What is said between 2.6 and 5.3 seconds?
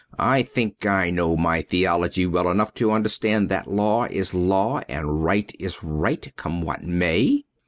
to understand that law is law and